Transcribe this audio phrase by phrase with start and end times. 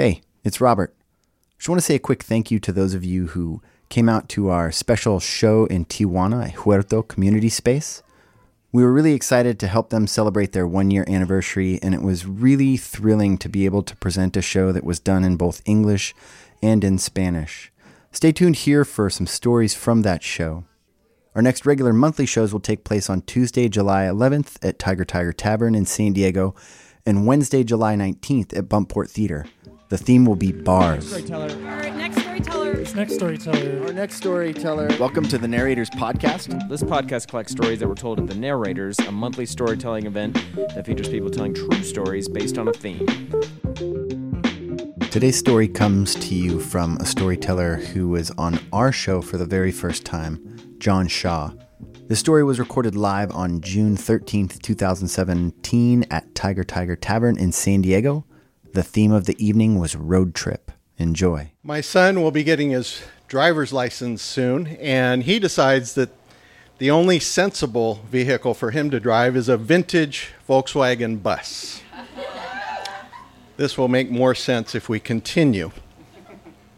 [0.00, 0.96] Hey, it's Robert.
[1.58, 3.60] Just want to say a quick thank you to those of you who
[3.90, 8.02] came out to our special show in Tijuana at Huerto Community Space.
[8.72, 12.24] We were really excited to help them celebrate their one year anniversary, and it was
[12.24, 16.14] really thrilling to be able to present a show that was done in both English
[16.62, 17.70] and in Spanish.
[18.10, 20.64] Stay tuned here for some stories from that show.
[21.34, 25.34] Our next regular monthly shows will take place on Tuesday, July 11th at Tiger Tiger
[25.34, 26.54] Tavern in San Diego
[27.04, 29.46] and Wednesday, July 19th at Buntport Theater.
[29.90, 31.08] The theme will be bars.
[31.08, 31.50] Storyteller.
[31.66, 32.74] Our next storyteller.
[32.94, 33.86] Next storyteller.
[33.86, 34.88] Our next storyteller.
[35.00, 36.68] Welcome to the Narrators Podcast.
[36.68, 40.86] This podcast collects stories that were told at The Narrators, a monthly storytelling event that
[40.86, 43.04] features people telling true stories based on a theme.
[45.10, 49.44] Today's story comes to you from a storyteller who was on our show for the
[49.44, 51.50] very first time, John Shaw.
[52.06, 57.82] The story was recorded live on June 13th, 2017 at Tiger Tiger Tavern in San
[57.82, 58.24] Diego.
[58.72, 60.70] The theme of the evening was road trip.
[60.96, 61.50] Enjoy.
[61.64, 66.10] My son will be getting his driver's license soon, and he decides that
[66.78, 71.82] the only sensible vehicle for him to drive is a vintage Volkswagen bus.
[73.56, 75.72] this will make more sense if we continue.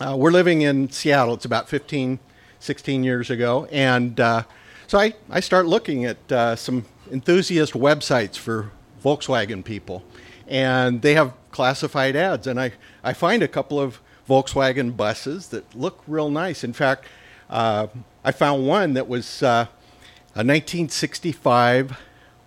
[0.00, 1.34] Uh, we're living in Seattle.
[1.34, 2.18] It's about 15,
[2.60, 4.44] 16 years ago, and uh,
[4.86, 8.70] so I, I start looking at uh, some enthusiast websites for
[9.04, 10.02] Volkswagen people,
[10.48, 15.74] and they have classified ads, and I, I find a couple of Volkswagen buses that
[15.74, 16.64] look real nice.
[16.64, 17.06] In fact,
[17.50, 17.86] uh,
[18.24, 19.66] I found one that was uh,
[20.34, 21.98] a 1965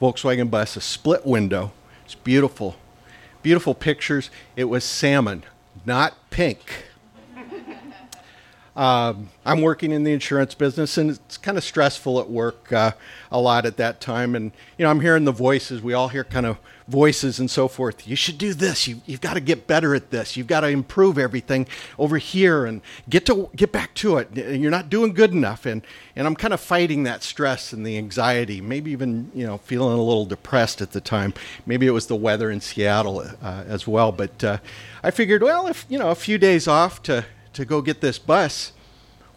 [0.00, 1.72] Volkswagen bus, a split window.
[2.04, 2.76] It's beautiful,
[3.42, 4.30] beautiful pictures.
[4.56, 5.44] It was salmon,
[5.84, 6.86] not pink.
[8.76, 12.92] Um, I'm working in the insurance business, and it's kind of stressful at work uh,
[13.30, 14.34] a lot at that time.
[14.34, 15.80] And you know, I'm hearing the voices.
[15.80, 16.58] We all hear kind of
[16.88, 18.06] voices and so forth.
[18.06, 18.88] You should do this.
[18.88, 20.36] You, you've got to get better at this.
[20.36, 21.66] You've got to improve everything
[21.98, 24.36] over here and get to get back to it.
[24.36, 25.66] You're not doing good enough.
[25.66, 25.82] And
[26.16, 28.60] and I'm kind of fighting that stress and the anxiety.
[28.60, 31.32] Maybe even you know feeling a little depressed at the time.
[31.64, 34.10] Maybe it was the weather in Seattle uh, as well.
[34.10, 34.58] But uh,
[35.04, 38.18] I figured, well, if you know a few days off to to go get this
[38.18, 38.72] bus,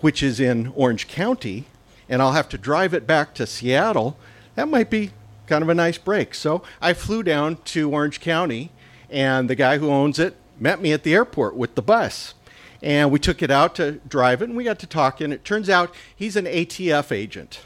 [0.01, 1.65] which is in Orange County,
[2.09, 4.17] and I'll have to drive it back to Seattle,
[4.55, 5.11] that might be
[5.47, 6.35] kind of a nice break.
[6.35, 8.71] So I flew down to Orange County,
[9.09, 12.33] and the guy who owns it met me at the airport with the bus.
[12.81, 15.31] And we took it out to drive it, and we got to talking.
[15.31, 17.61] It turns out he's an ATF agent.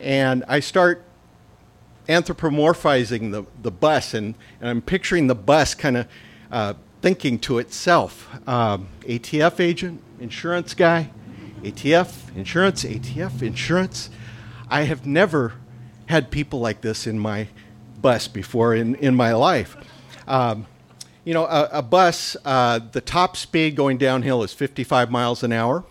[0.00, 1.04] And I start
[2.08, 6.08] anthropomorphizing the, the bus, and, and I'm picturing the bus kind of
[6.50, 11.10] uh, thinking to itself um, ATF agent, insurance guy,
[11.62, 14.10] ATF, insurance, ATF, insurance.
[14.68, 15.54] I have never
[16.06, 17.48] had people like this in my
[18.00, 19.76] bus before in, in my life.
[20.26, 20.66] Um,
[21.24, 25.52] you know, a, a bus, uh, the top speed going downhill is 55 miles an
[25.52, 25.84] hour.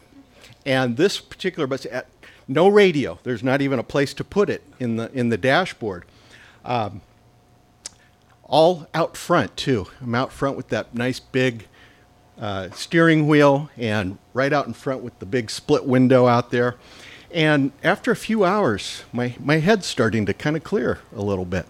[0.65, 2.07] And this particular bus, at
[2.47, 6.05] no radio, there's not even a place to put it in the, in the dashboard.
[6.63, 7.01] Um,
[8.45, 9.87] all out front too.
[10.01, 11.67] I'm out front with that nice big
[12.39, 16.75] uh, steering wheel and right out in front with the big split window out there.
[17.31, 21.45] And after a few hours, my, my head's starting to kind of clear a little
[21.45, 21.65] bit.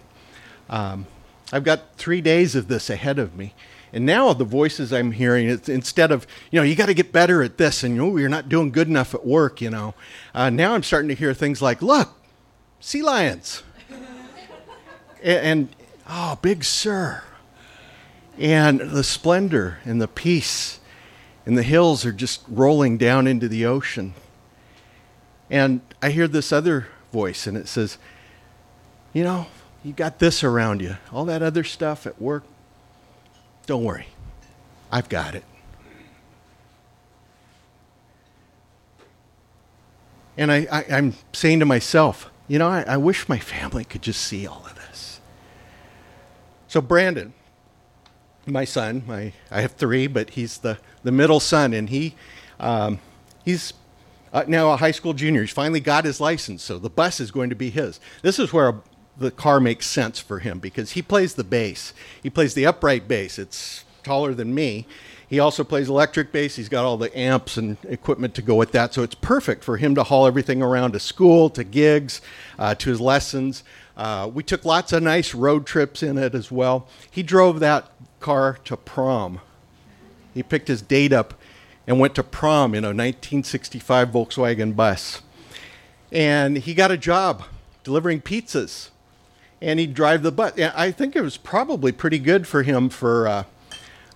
[0.68, 1.06] Um,
[1.52, 3.54] I've got three days of this ahead of me.
[3.92, 7.12] And now the voices I'm hearing, it's instead of, you know, you got to get
[7.12, 9.94] better at this and oh, you're not doing good enough at work, you know.
[10.34, 12.10] Uh, now I'm starting to hear things like, look,
[12.80, 13.62] sea lions.
[15.22, 15.68] and, and
[16.08, 17.22] Oh, Big Sur.
[18.38, 20.80] And the splendor and the peace.
[21.44, 24.14] And the hills are just rolling down into the ocean.
[25.48, 27.98] And I hear this other voice, and it says,
[29.12, 29.46] You know,
[29.84, 30.96] you got this around you.
[31.12, 32.44] All that other stuff at work,
[33.66, 34.08] don't worry.
[34.90, 35.44] I've got it.
[40.36, 44.20] And I, am saying to myself, you know, I, I wish my family could just
[44.20, 44.75] see all of
[46.68, 47.32] so Brandon,
[48.46, 52.14] my son, my I have three, but he's the, the middle son, and he
[52.60, 53.00] um,
[53.44, 53.72] he's
[54.32, 55.42] uh, now a high school junior.
[55.42, 58.00] He's finally got his license, so the bus is going to be his.
[58.22, 58.82] This is where a,
[59.16, 61.92] the car makes sense for him because he plays the bass.
[62.22, 63.38] He plays the upright bass.
[63.38, 64.86] It's taller than me.
[65.28, 66.54] He also plays electric bass.
[66.54, 68.94] He's got all the amps and equipment to go with that.
[68.94, 72.20] So it's perfect for him to haul everything around to school, to gigs,
[72.58, 73.64] uh, to his lessons.
[73.96, 76.86] Uh, we took lots of nice road trips in it as well.
[77.10, 77.90] He drove that
[78.20, 79.40] car to prom.
[80.34, 81.34] He picked his date up
[81.86, 85.22] and went to prom in a 1965 Volkswagen bus.
[86.12, 87.44] And he got a job
[87.84, 88.90] delivering pizzas.
[89.62, 90.58] And he'd drive the bus.
[90.58, 93.44] I think it was probably pretty good for him for, uh,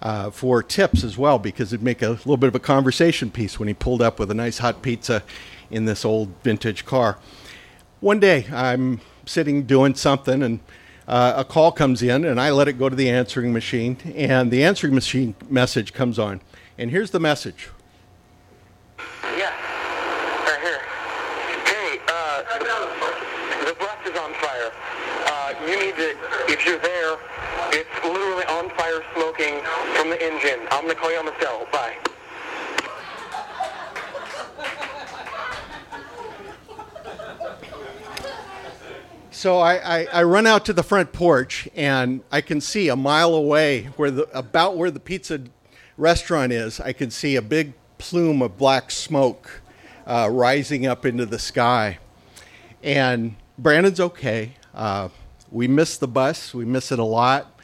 [0.03, 3.59] uh, for tips as well because it'd make a little bit of a conversation piece
[3.59, 5.23] when he pulled up with a nice hot pizza
[5.71, 7.19] in this old vintage car.
[8.01, 10.61] One day I'm sitting doing something and
[11.09, 14.51] uh, a call comes in and I let it go to the answering machine and
[14.51, 16.41] the answering machine message comes on.
[16.79, 17.69] And here's the message.
[19.37, 19.51] Yeah,
[20.47, 20.81] right here.
[21.67, 22.43] Hey, uh,
[23.67, 24.73] the bus is on fire.
[25.27, 26.17] Uh, you need to,
[26.49, 27.19] if you're there,
[27.73, 29.61] it's literally on fire smoking
[29.97, 30.67] from the engine.
[30.71, 31.67] I'm going to call you on the cell.
[31.73, 31.97] Bye.
[39.41, 42.95] So I, I, I run out to the front porch and I can see a
[42.95, 45.41] mile away where the about where the pizza
[45.97, 46.79] restaurant is.
[46.79, 49.63] I can see a big plume of black smoke
[50.07, 52.01] uh, rising up into the sky.
[52.83, 54.57] And Brandon's okay.
[54.75, 55.09] Uh,
[55.51, 56.53] we miss the bus.
[56.53, 57.59] We miss it a lot.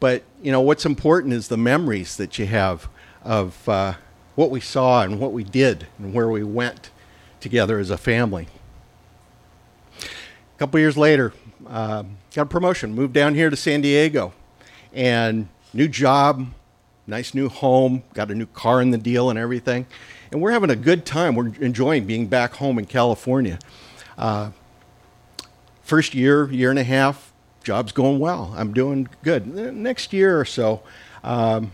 [0.00, 2.90] But you know what's important is the memories that you have
[3.24, 3.94] of uh,
[4.34, 6.90] what we saw and what we did and where we went
[7.40, 8.48] together as a family.
[10.62, 11.32] Couple years later,
[11.66, 14.32] uh, got a promotion, moved down here to San Diego,
[14.92, 16.46] and new job,
[17.04, 19.86] nice new home, got a new car in the deal and everything.
[20.30, 21.34] And we're having a good time.
[21.34, 23.58] We're enjoying being back home in California.
[24.16, 24.52] Uh,
[25.82, 27.32] first year, year and a half,
[27.64, 28.54] job's going well.
[28.56, 29.52] I'm doing good.
[29.74, 30.84] Next year or so,
[31.24, 31.72] um,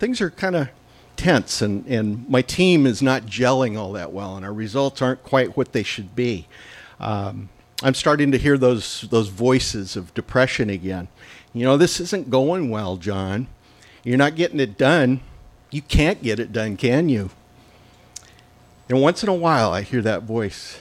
[0.00, 0.70] things are kind of
[1.14, 5.22] tense, and, and my team is not gelling all that well, and our results aren't
[5.22, 6.48] quite what they should be.
[6.98, 7.48] Um,
[7.82, 11.08] I'm starting to hear those those voices of depression again.
[11.52, 13.48] You know, this isn't going well, John.
[14.02, 15.20] You're not getting it done.
[15.70, 17.30] You can't get it done, can you?
[18.88, 20.80] And once in a while, I hear that voice.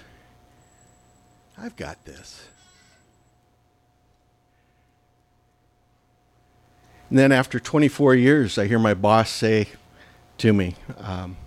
[1.57, 2.47] I've got this.
[7.09, 9.67] And then after 24 years, I hear my boss say
[10.39, 11.37] to me, um,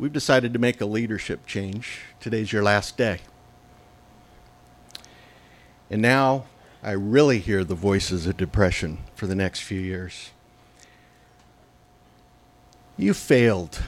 [0.00, 2.00] We've decided to make a leadership change.
[2.20, 3.20] Today's your last day.
[5.90, 6.44] And now
[6.82, 10.30] I really hear the voices of depression for the next few years.
[12.96, 13.82] You failed.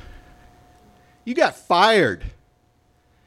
[1.25, 2.25] You got fired.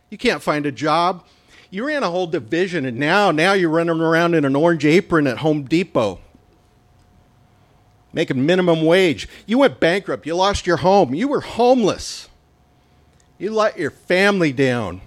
[0.09, 1.25] You can't find a job.
[1.69, 5.25] You ran a whole division and now now you're running around in an orange apron
[5.25, 6.19] at Home Depot.
[8.13, 9.27] Making minimum wage.
[9.45, 10.25] You went bankrupt.
[10.25, 11.13] You lost your home.
[11.13, 12.29] You were homeless.
[13.37, 15.01] You let your family down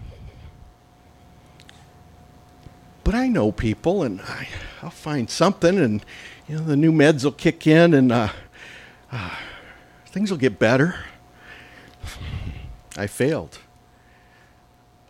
[3.08, 4.46] but I know people, and I,
[4.82, 6.04] will find something, and
[6.46, 8.28] you know the new meds will kick in, and uh,
[9.10, 9.34] uh,
[10.08, 10.94] things will get better.
[12.98, 13.60] I failed.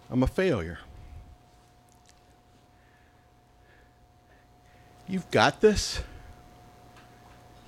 [0.08, 0.78] I'm a failure.
[5.08, 6.00] You've got this.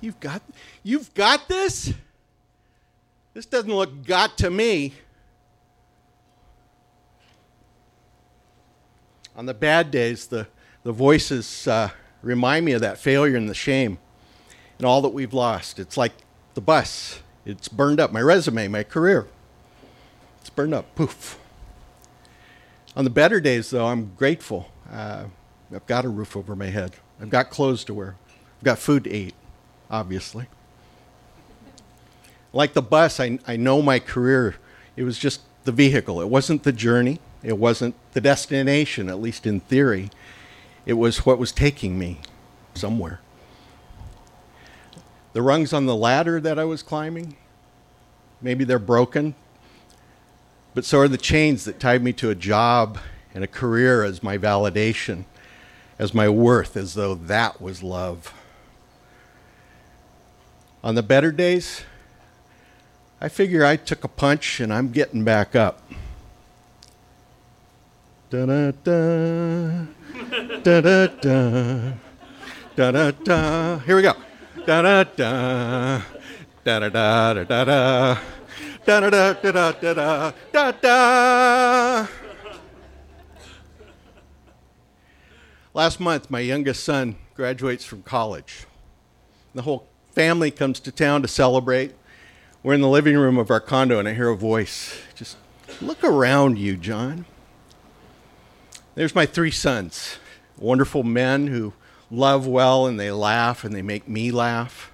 [0.00, 0.42] You've got
[0.84, 1.92] you've got this.
[3.34, 4.94] This doesn't look got to me.
[9.36, 10.46] On the bad days, the,
[10.82, 11.90] the voices uh,
[12.22, 13.98] remind me of that failure and the shame
[14.78, 15.78] and all that we've lost.
[15.78, 16.12] It's like
[16.54, 18.12] the bus, it's burned up.
[18.12, 19.26] My resume, my career,
[20.40, 20.94] it's burned up.
[20.94, 21.38] Poof.
[22.96, 24.70] On the better days, though, I'm grateful.
[24.90, 25.24] Uh,
[25.72, 28.16] I've got a roof over my head, I've got clothes to wear,
[28.58, 29.34] I've got food to eat,
[29.88, 30.46] obviously.
[32.52, 34.56] Like the bus, I, I know my career,
[34.96, 37.20] it was just the vehicle, it wasn't the journey.
[37.42, 40.10] It wasn't the destination, at least in theory.
[40.84, 42.20] It was what was taking me
[42.74, 43.20] somewhere.
[45.32, 47.36] The rungs on the ladder that I was climbing,
[48.42, 49.34] maybe they're broken,
[50.74, 52.98] but so are the chains that tied me to a job
[53.34, 55.24] and a career as my validation,
[55.98, 58.34] as my worth, as though that was love.
[60.82, 61.82] On the better days,
[63.20, 65.82] I figure I took a punch and I'm getting back up.
[68.30, 69.86] Da da da.
[70.62, 71.92] Da da da.
[72.76, 73.78] Da da da.
[73.80, 74.12] Here we go.
[74.64, 76.02] Da da da.
[76.62, 78.18] Da da da da da da.
[78.86, 82.06] Da da da da da da da da.
[85.74, 88.64] Last month, my youngest son graduates from college.
[89.56, 91.94] The whole family comes to town to celebrate.
[92.62, 95.02] We're in the living room of our condo, and I hear a voice.
[95.16, 95.36] Just
[95.80, 97.24] look around you, John.
[98.94, 100.18] There's my three sons,
[100.58, 101.72] wonderful men who
[102.10, 104.90] love well and they laugh and they make me laugh.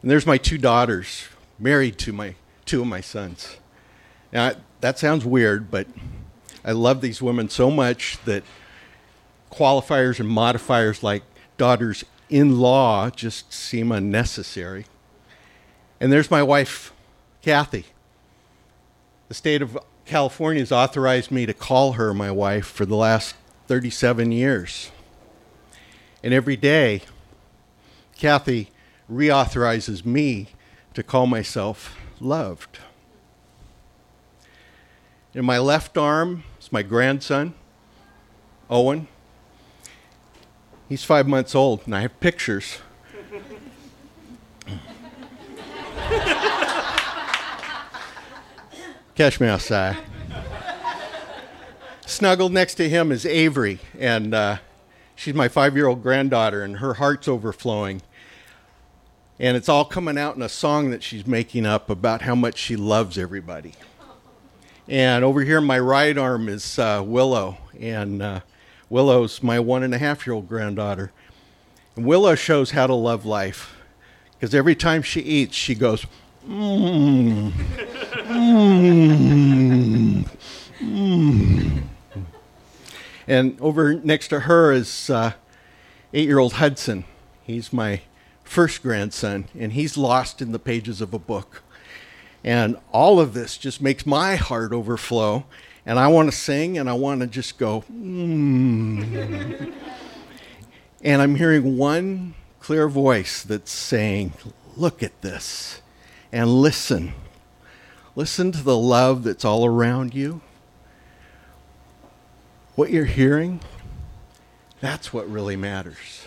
[0.00, 1.24] And there's my two daughters,
[1.58, 2.34] married to my
[2.64, 3.58] two of my sons.
[4.32, 5.86] Now, that sounds weird, but
[6.64, 8.42] I love these women so much that
[9.52, 11.22] qualifiers and modifiers like
[11.58, 14.86] daughters in law just seem unnecessary.
[16.00, 16.92] And there's my wife,
[17.42, 17.86] Kathy.
[19.28, 23.34] The state of California has authorized me to call her my wife for the last
[23.66, 24.92] 37 years.
[26.22, 27.02] And every day,
[28.16, 28.70] Kathy
[29.10, 30.48] reauthorizes me
[30.94, 32.78] to call myself loved.
[35.34, 37.54] In my left arm is my grandson,
[38.70, 39.08] Owen.
[40.88, 42.78] He's five months old, and I have pictures.
[49.16, 49.96] Catch me outside.
[52.04, 54.58] Snuggled next to him is Avery, and uh,
[55.14, 58.02] she's my five year old granddaughter, and her heart's overflowing.
[59.38, 62.58] And it's all coming out in a song that she's making up about how much
[62.58, 63.72] she loves everybody.
[64.86, 68.40] And over here, my right arm is uh, Willow, and uh,
[68.90, 71.10] Willow's my one and a half year old granddaughter.
[71.96, 73.76] And Willow shows how to love life
[74.32, 76.04] because every time she eats, she goes,
[76.46, 77.52] mmm,
[78.46, 80.26] mmm.
[83.28, 85.32] And over next to her is uh,
[86.12, 87.04] eight year old Hudson.
[87.42, 88.02] He's my
[88.44, 91.62] first grandson, and he's lost in the pages of a book.
[92.44, 95.44] And all of this just makes my heart overflow.
[95.84, 99.72] And I want to sing and I want to just go, mm.
[101.02, 104.32] and I'm hearing one clear voice that's saying,
[104.76, 105.80] Look at this
[106.32, 107.14] and listen.
[108.16, 110.40] Listen to the love that's all around you.
[112.74, 113.60] What you're hearing,
[114.80, 116.26] that's what really matters.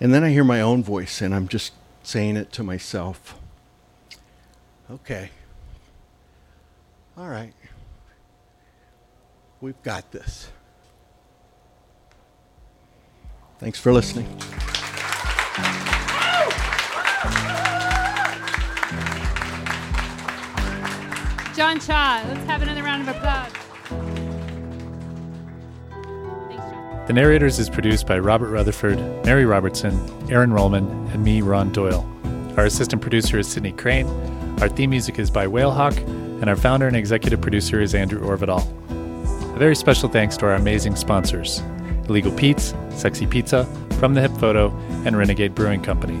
[0.00, 1.72] And then I hear my own voice, and I'm just
[2.02, 3.38] saying it to myself.
[4.90, 5.30] Okay.
[7.16, 7.52] All right.
[9.60, 10.48] We've got this.
[13.60, 14.26] Thanks for listening.
[21.54, 22.22] John Shaw.
[22.28, 23.52] Let's have another round of applause.
[27.06, 29.94] The Narrators is produced by Robert Rutherford, Mary Robertson,
[30.30, 32.08] Erin Rollman, and me, Ron Doyle.
[32.56, 34.06] Our assistant producer is Sydney Crane.
[34.60, 35.96] Our theme music is by Whalehawk,
[36.40, 38.64] and our founder and executive producer is Andrew Orvedahl.
[39.54, 41.62] A very special thanks to our amazing sponsors
[42.08, 43.64] Illegal Pete's, Sexy Pizza,
[43.98, 44.70] From the Hip Photo,
[45.04, 46.20] and Renegade Brewing Company.